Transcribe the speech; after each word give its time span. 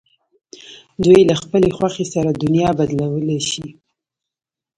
دوی 1.03 1.21
له 1.29 1.35
خپلې 1.41 1.69
خوښې 1.77 2.05
سره 2.13 2.29
دنیا 2.41 2.69
بدلولای 2.79 3.39
شي. 3.49 3.67